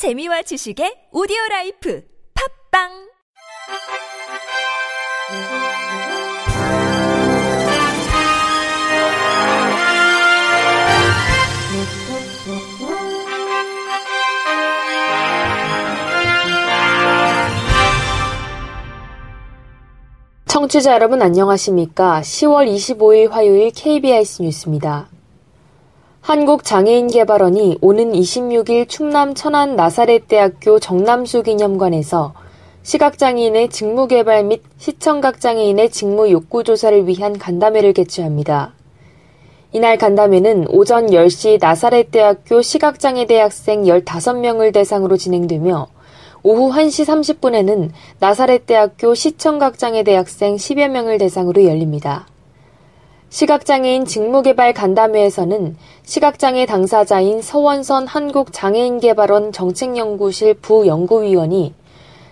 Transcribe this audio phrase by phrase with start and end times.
[0.00, 2.02] 재미와 지식의 오디오 라이프
[2.72, 2.88] 팝빵
[20.46, 22.22] 청취자 여러분 안녕하십니까?
[22.22, 25.10] 10월 25일 화요일 KBS 뉴스입니다.
[26.20, 32.34] 한국장애인개발원이 오는 26일 충남 천안 나사렛대학교 정남수 기념관에서
[32.82, 38.74] 시각장애인의 직무개발 및 시청각장애인의 직무 욕구 조사를 위한 간담회를 개최합니다.
[39.72, 45.88] 이날 간담회는 오전 10시 나사렛대학교 시각장애 대 학생 15명을 대상으로 진행되며
[46.42, 52.26] 오후 1시 30분에는 나사렛대학교 시청각장애 대학생 10여 명을 대상으로 열립니다.
[53.30, 61.72] 시각장애인 직무개발 간담회에서는 시각장애 당사자인 서원선 한국장애인개발원 정책연구실 부연구위원이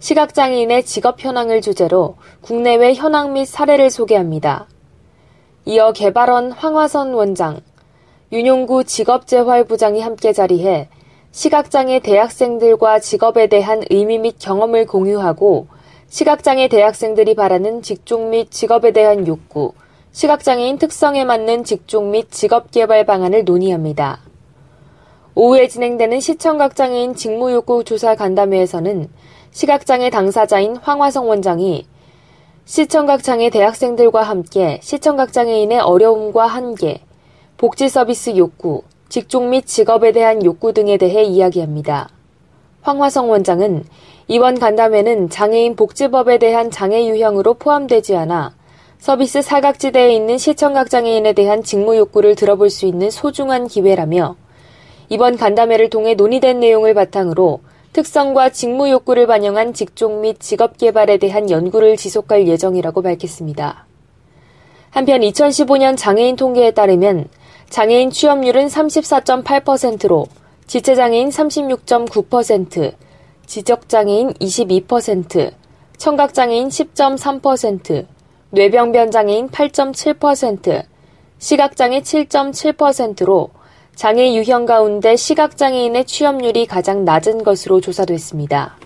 [0.00, 4.66] 시각장애인의 직업 현황을 주제로 국내외 현황 및 사례를 소개합니다.
[5.64, 7.60] 이어 개발원 황화선 원장,
[8.32, 10.88] 윤용구 직업재활부장이 함께 자리해
[11.30, 15.68] 시각장애 대학생들과 직업에 대한 의미 및 경험을 공유하고
[16.08, 19.74] 시각장애 대학생들이 바라는 직종 및 직업에 대한 욕구,
[20.12, 24.18] 시각장애인 특성에 맞는 직종 및 직업 개발 방안을 논의합니다.
[25.36, 29.08] 오후에 진행되는 시청각장애인 직무욕구 조사 간담회에서는
[29.52, 31.86] 시각장애 당사자인 황화성 원장이
[32.64, 37.02] 시청각장애 대학생들과 함께 시청각장애인의 어려움과 한계,
[37.56, 42.08] 복지 서비스 욕구, 직종 및 직업에 대한 욕구 등에 대해 이야기합니다.
[42.82, 43.84] 황화성 원장은
[44.26, 48.59] 이번 간담회는 장애인 복지법에 대한 장애 유형으로 포함되지 않아
[49.00, 54.36] 서비스 사각지대에 있는 시청각 장애인에 대한 직무 욕구를 들어볼 수 있는 소중한 기회라며
[55.08, 57.60] 이번 간담회를 통해 논의된 내용을 바탕으로
[57.94, 63.86] 특성과 직무 욕구를 반영한 직종 및 직업 개발에 대한 연구를 지속할 예정이라고 밝혔습니다.
[64.90, 67.28] 한편 2015년 장애인 통계에 따르면
[67.70, 70.26] 장애인 취업률은 34.8%로
[70.66, 72.92] 지체장애인 36.9%,
[73.46, 75.52] 지적장애인 22%,
[75.96, 78.19] 청각장애인 10.3%,
[78.52, 80.82] 뇌병변 장애인 8.7%,
[81.38, 83.50] 시각장애 7.7%로
[83.94, 88.76] 장애 유형 가운데 시각장애인의 취업률이 가장 낮은 것으로 조사됐습니다.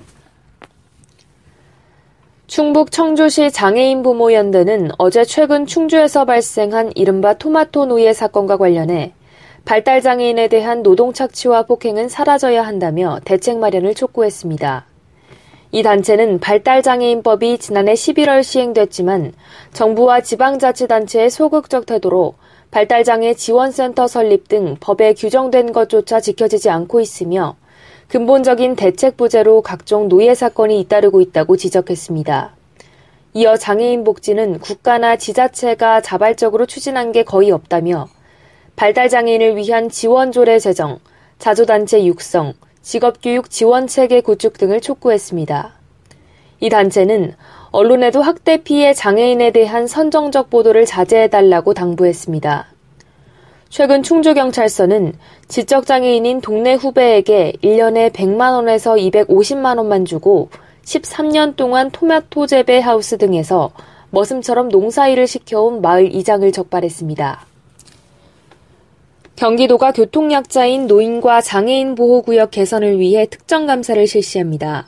[2.47, 9.15] 충북 청주시 장애인 부모 연대는 어제 최근 충주에서 발생한 이른바 토마토 노예 사건과 관련해
[9.65, 14.94] 발달 장애인에 대한 노동 착취와 폭행은 사라져야 한다며 대책 마련을 촉구했습니다.
[15.75, 19.33] 이 단체는 발달장애인법이 지난해 11월 시행됐지만
[19.73, 22.35] 정부와 지방자치단체의 소극적 태도로
[22.71, 27.57] 발달장애 지원센터 설립 등 법에 규정된 것조차 지켜지지 않고 있으며
[28.07, 32.55] 근본적인 대책 부재로 각종 노예 사건이 잇따르고 있다고 지적했습니다.
[33.33, 38.07] 이어 장애인 복지는 국가나 지자체가 자발적으로 추진한 게 거의 없다며
[38.77, 41.01] 발달장애인을 위한 지원조례 제정,
[41.41, 42.53] 자조단체 육성,
[42.85, 45.73] 직업교육 지원 체계 구축 등을 촉구했습니다.
[46.61, 47.35] 이 단체는
[47.71, 52.67] 언론에도 학대 피해 장애인에 대한 선정적 보도를 자제해달라고 당부했습니다.
[53.71, 55.15] 최근 충주경찰서는
[55.49, 60.51] 지적장애인인 동네 후배에게 1년에 100만원에서 250만원만 주고
[60.85, 63.71] 13년 동안 토마토 재배 하우스 등에서
[64.11, 67.54] 머슴처럼 농사일을 시켜온 마을 이장을 적발했습니다.
[69.37, 74.87] 경기도가 교통약자인 노인과 장애인 보호구역 개선을 위해 특정 감사를 실시합니다.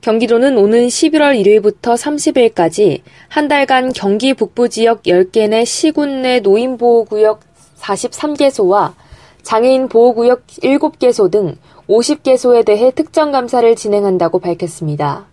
[0.00, 7.40] 경기도는 오는 11월 1일부터 30일까지 한 달간 경기 북부 지역 10개 내 시군 내 노인보호구역
[7.78, 8.94] 43개소와
[9.42, 11.56] 장애인 보호구역 7개소 등
[11.88, 15.26] 50개소에 대해 특정 감사를 진행한다고 밝혔습니다.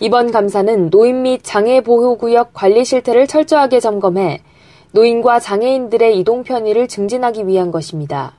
[0.00, 4.42] 이번 감사는 노인 및 장애 보호구역 관리 실태를 철저하게 점검해
[4.92, 8.32] 노인과 장애인들의 이동 편의를 증진하기 위한 것입니다.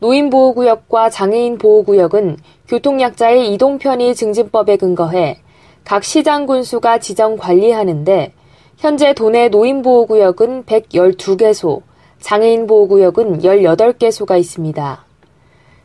[0.00, 2.36] 노인보호구역과 장애인보호구역은
[2.68, 5.38] 교통약자의 이동 편의 증진법에 근거해
[5.84, 8.32] 각 시장 군수가 지정 관리하는데
[8.78, 11.82] 현재 도내 노인보호구역은 112개소,
[12.20, 15.04] 장애인보호구역은 18개소가 있습니다.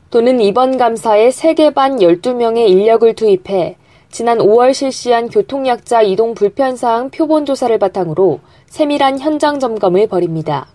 [0.09, 3.77] 도는 이번 감사에 3개 반 12명의 인력을 투입해
[4.13, 10.68] 지난 5월 실시한 교통약자 이동 불편사항 표본 조사를 바탕으로 세밀한 현장 점검을 벌입니다.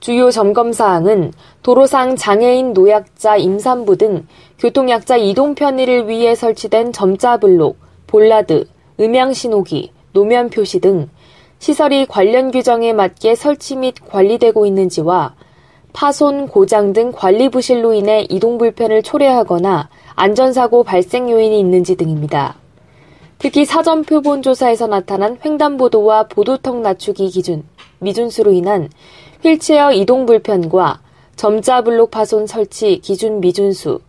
[0.00, 4.26] 주요 점검 사항은 도로상 장애인 노약자 임산부 등
[4.58, 7.76] 교통약자 이동 편의를 위해 설치된 점자 블록,
[8.06, 8.66] 볼라드,
[8.98, 11.10] 음향 신호기, 노면 표시 등
[11.58, 15.34] 시설이 관련 규정에 맞게 설치 및 관리되고 있는지와
[15.92, 22.56] 파손, 고장 등 관리 부실로 인해 이동 불편을 초래하거나 안전사고 발생 요인이 있는지 등입니다.
[23.38, 27.64] 특히 사전 표본 조사에서 나타난 횡단보도와 보도턱 낮추기 기준,
[28.00, 28.90] 미준수로 인한
[29.42, 31.00] 휠체어 이동 불편과
[31.36, 34.00] 점자 블록 파손 설치 기준 미준수,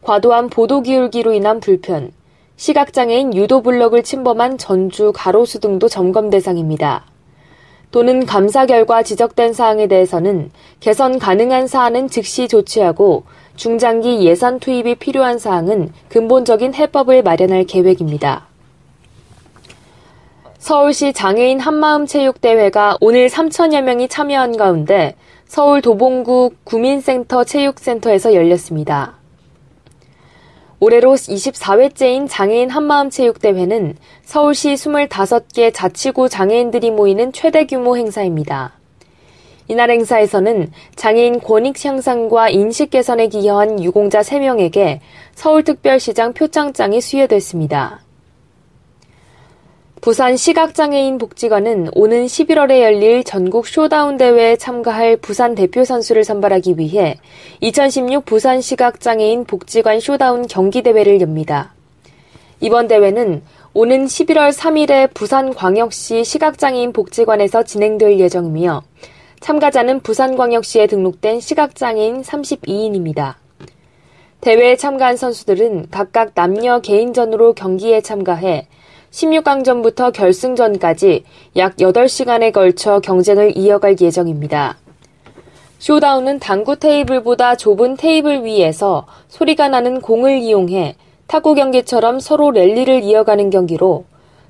[0.00, 2.12] 과도한 보도 기울기로 인한 불편,
[2.56, 7.04] 시각장애인 유도 블럭을 침범한 전주 가로수 등도 점검 대상입니다.
[7.90, 10.50] 또는 감사 결과 지적된 사항에 대해서는
[10.80, 13.24] 개선 가능한 사안은 즉시 조치하고
[13.58, 18.46] 중장기 예산 투입이 필요한 사항은 근본적인 해법을 마련할 계획입니다.
[20.58, 25.16] 서울시 장애인 한마음 체육대회가 오늘 3천여 명이 참여한 가운데
[25.46, 29.16] 서울 도봉구 구민센터 체육센터에서 열렸습니다.
[30.78, 38.77] 올해로 24회째인 장애인 한마음 체육대회는 서울시 25개 자치구 장애인들이 모이는 최대 규모 행사입니다.
[39.68, 45.00] 이날 행사에서는 장애인 권익 향상과 인식 개선에 기여한 유공자 3명에게
[45.34, 48.00] 서울특별시장 표창장이 수여됐습니다.
[50.00, 57.18] 부산 시각장애인 복지관은 오는 11월에 열릴 전국 쇼다운 대회에 참가할 부산 대표 선수를 선발하기 위해
[57.60, 61.74] 2016 부산 시각장애인 복지관 쇼다운 경기대회를 엽니다.
[62.60, 63.42] 이번 대회는
[63.74, 68.82] 오는 11월 3일에 부산광역시 시각장애인 복지관에서 진행될 예정이며
[69.40, 73.34] 참가자는 부산광역시에 등록된 시각장애인 32인입니다.
[74.40, 78.68] 대회에 참가한 선수들은 각각 남녀 개인전으로 경기에 참가해
[79.10, 81.24] 16강전부터 결승전까지
[81.56, 84.76] 약 8시간에 걸쳐 경쟁을 이어갈 예정입니다.
[85.78, 90.96] 쇼다운은 당구 테이블보다 좁은 테이블 위에서 소리가 나는 공을 이용해
[91.26, 94.04] 탁구 경기처럼 서로 랠리를 이어가는 경기로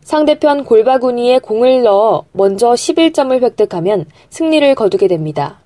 [0.08, 5.58] 상대편 골바구니에 공을 넣어 먼저 11점을 획득하면 승리를 거두게 됩니다.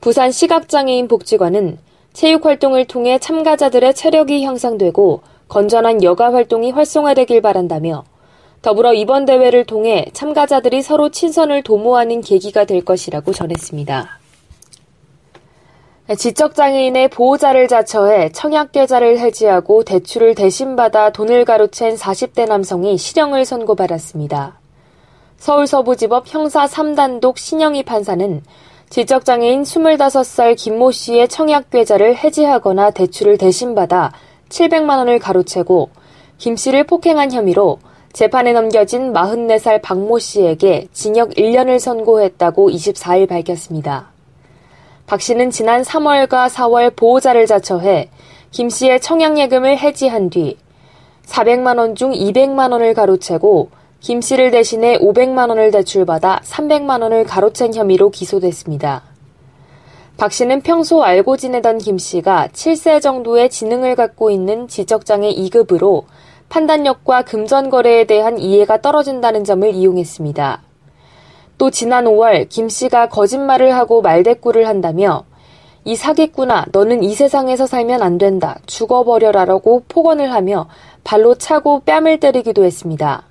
[0.00, 1.78] 부산 시각장애인 복지관은
[2.12, 8.04] 체육 활동을 통해 참가자들의 체력이 향상되고 건전한 여가 활동이 활성화되길 바란다며
[8.62, 14.21] 더불어 이번 대회를 통해 참가자들이 서로 친선을 도모하는 계기가 될 것이라고 전했습니다.
[16.16, 24.58] 지적장애인의 보호자를 자처해 청약계좌를 해지하고 대출을 대신받아 돈을 가로챈 40대 남성이 실형을 선고받았습니다.
[25.38, 28.42] 서울서부지법 형사 3단독 신영희 판사는
[28.90, 34.12] 지적장애인 25살 김모 씨의 청약계좌를 해지하거나 대출을 대신받아
[34.48, 35.90] 700만 원을 가로채고
[36.36, 37.78] 김 씨를 폭행한 혐의로
[38.12, 44.11] 재판에 넘겨진 44살 박모 씨에게 징역 1년을 선고했다고 24일 밝혔습니다.
[45.12, 48.08] 박 씨는 지난 3월과 4월 보호자를 자처해
[48.50, 50.56] 김 씨의 청약예금을 해지한 뒤
[51.26, 53.68] 400만 원 중 200만 원을 가로채고
[54.00, 59.02] 김 씨를 대신해 500만 원을 대출받아 300만 원을 가로챈 혐의로 기소됐습니다.
[60.16, 66.04] 박 씨는 평소 알고 지내던 김 씨가 7세 정도의 지능을 갖고 있는 지적장애 2급으로
[66.48, 70.71] 판단력과 금전 거래에 대한 이해가 떨어진다는 점을 이용했습니다.
[71.58, 75.24] 또 지난 5월 김 씨가 거짓말을 하고 말대꾸를 한다며
[75.84, 80.68] 이 사기꾼아 너는 이 세상에서 살면 안 된다 죽어버려라라고 폭언을 하며
[81.04, 83.24] 발로 차고 뺨을 때리기도 했습니다.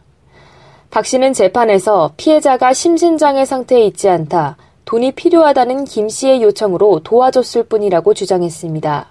[0.89, 4.57] 박 씨는 재판에서 피해자가 심신장애 상태에 있지 않다.
[4.83, 9.07] 돈이 필요하다는 김 씨의 요청으로 도와줬을 뿐이라고 주장했습니다.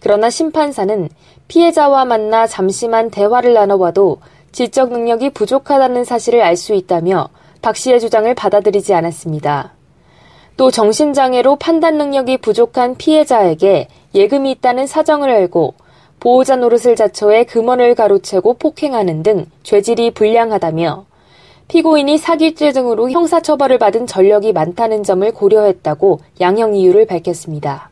[0.00, 1.10] 그러나 심판사는
[1.48, 4.20] 피해자와 만나 잠시만 대화를 나눠봐도
[4.52, 7.28] 지적 능력이 부족하다는 사실을 알 수 있다며
[7.66, 9.72] 박 씨의 주장을 받아들이지 않았습니다.
[10.56, 15.74] 또 정신장애로 판단 능력이 부족한 피해자에게 예금이 있다는 사정을 알고
[16.20, 21.06] 보호자 노릇을 자처해 금원을 가로채고 폭행하는 등 죄질이 불량하다며
[21.66, 27.90] 피고인이 사기죄 등으로 형사처벌을 받은 전력이 많다는 점을 고려했다고 양형 이유를 밝혔습니다.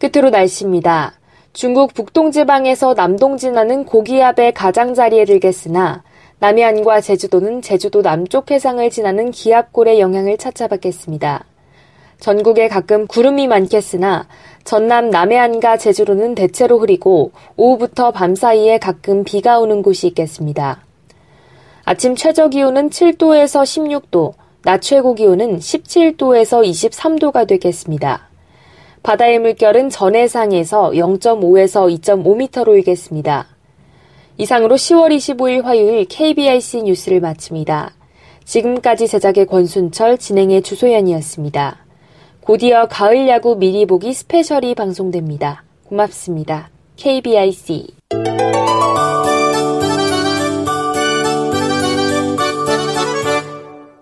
[0.00, 1.12] 끝으로 날씨입니다.
[1.52, 6.02] 중국 북동지방에서 남동진하는 고기압의 가장자리에 들겠으나
[6.40, 11.44] 남해안과 제주도는 제주도 남쪽 해상을 지나는 기압골의 영향을 찾아받겠습니다.
[12.18, 14.26] 전국에 가끔 구름이 많겠으나
[14.64, 20.82] 전남 남해안과 제주도는 대체로 흐리고 오후부터 밤 사이에 가끔 비가 오는 곳이 있겠습니다.
[21.84, 28.28] 아침 최저 기온은 7도에서 16도, 낮 최고 기온은 17도에서 23도가 되겠습니다.
[29.02, 33.53] 바다의 물결은 전해상에서 0.5에서 2.5m로 일겠습니다.
[34.36, 37.92] 이상으로 10월 25일 화요일 KBIC 뉴스를 마칩니다.
[38.44, 41.84] 지금까지 제작의 권순철, 진행의 주소연이었습니다.
[42.40, 45.64] 곧이어 가을 야구 미리 보기 스페셜이 방송됩니다.
[45.84, 46.68] 고맙습니다.
[46.96, 47.86] KBIC